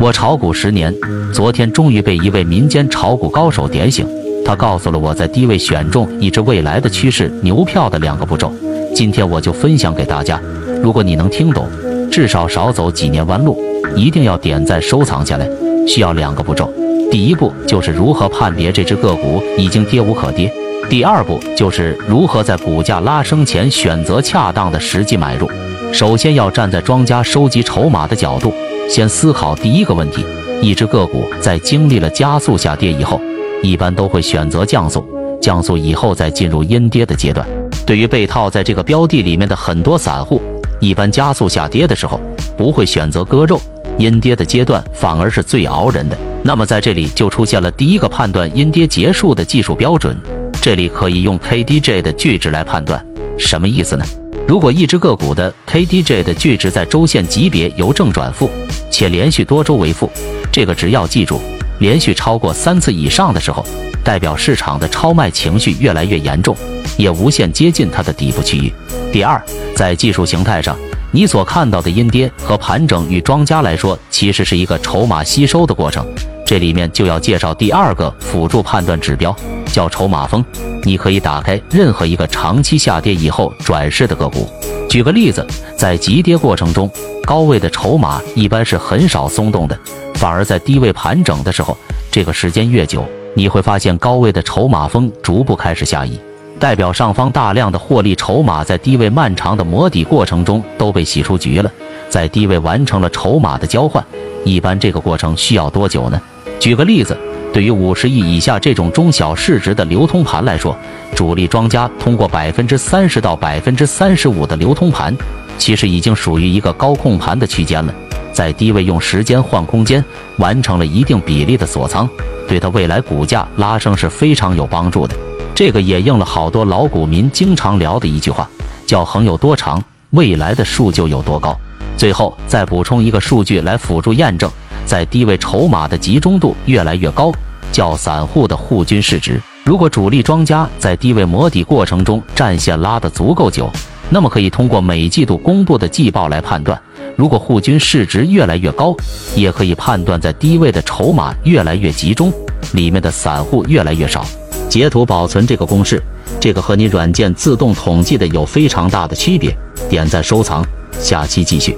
[0.00, 0.94] 我炒股十年，
[1.32, 4.06] 昨天终于被一位民间炒股高手点醒。
[4.44, 8.52] 他告诉了我在低位选中一只未来的趋势牛票的两个步骤。
[8.94, 10.40] 今天我就分享给大家。
[10.80, 11.66] 如果你能听懂，
[12.12, 13.60] 至少少走几年弯路。
[13.96, 15.48] 一定要点赞收藏下来。
[15.86, 16.72] 需要两个步骤。
[17.10, 20.52] 第一步就是如何判别这只个股已经跌无可跌。
[20.88, 25.50] 第二步就是如何在股价拉升前选择恰当的时机买入。
[25.92, 28.52] 首先要站在庄家收集筹码的角度。
[28.88, 30.24] 先思考第一个问题：
[30.62, 33.20] 一只个股在经历了加速下跌以后，
[33.62, 35.04] 一般都会选择降速，
[35.42, 37.46] 降速以后再进入阴跌的阶段。
[37.84, 40.40] 对于被套在这个标的里面的很多散户，
[40.80, 42.20] 一般加速下跌的时候
[42.56, 43.60] 不会选择割肉，
[43.98, 46.16] 阴跌的阶段反而是最熬人的。
[46.42, 50.16] 那么在这里就出现了第一个判断阴跌结束的技术标准，
[50.62, 53.04] 这里可以用 KDJ 的巨值来判断，
[53.36, 54.04] 什么意思呢？
[54.48, 58.50] 如果一只个股的 KDJ 的巨值在周线级别由正转负，
[58.90, 60.10] 且连续多周为负，
[60.50, 61.38] 这个值要记住，
[61.80, 63.62] 连续超过三次以上的时候，
[64.02, 66.56] 代表市场的超卖情绪越来越严重，
[66.96, 68.72] 也无限接近它的底部区域。
[69.12, 69.38] 第二，
[69.76, 70.74] 在技术形态上，
[71.12, 76.06] 你所看到的阴跌和盘整，与庄家来说，其实是一个筹码吸收的过程。
[76.46, 79.36] 这里面就要介绍第二个辅助判断指标，
[79.68, 80.44] 叫筹码峰。
[80.82, 84.48] 你可以打开任何一个长期下跌以后转势的个股。
[84.88, 86.90] 举个例子，在急跌过程中，
[87.24, 89.78] 高位的筹码一般是很少松动的，
[90.14, 91.76] 反而在低位盘整的时候，
[92.10, 96.18] 这个时间越久，你会发现高位的筹码峰逐步开始下移，
[96.58, 101.70] 代表上方大量的获利筹码在低位漫长的磨底过程中都被洗出局了，
[102.08, 104.02] 在低位完成了筹码的交换。
[104.44, 106.18] 一般这个过程需要多久呢？
[106.58, 107.14] 举个例子，
[107.58, 110.78] 对于五十亿以下这种中小市值的流通盘来说，
[111.16, 115.12] 主力庄家通过百分之三十到百分之三十五的流通盘，
[115.58, 117.92] 其实已经属于一个高控盘的区间了。
[118.32, 120.04] 在低位用时间换空间，
[120.36, 122.08] 完成了一定比例的锁仓，
[122.46, 125.16] 对它未来股价拉升是非常有帮助的。
[125.52, 128.48] 这个也应了好多老股民经常聊的一句话，
[128.86, 131.58] 叫“横有多长，未来的树就有多高”。
[131.98, 134.48] 最后再补充一个数据来辅助验证。
[134.86, 137.30] 在低位筹码的集中度越来越高，
[137.78, 139.40] 较散户的户均市值。
[139.62, 143.70] 如果主力庄家在低位磨底过程中战线拉得足够久，
[144.10, 146.76] 那么可以通过每季度公布的季报来判断。
[147.14, 148.96] 如果户均市值越来越高，
[149.36, 152.32] 也可以判断在低位的筹码越来越集中，
[152.72, 154.26] 里面的散户越来越少。
[154.68, 156.02] 截图保存这个公式，
[156.40, 159.56] 这个和你软件自动统计的有非常大的区别。
[159.88, 160.66] 点赞收藏，
[160.98, 161.76] 下期继续。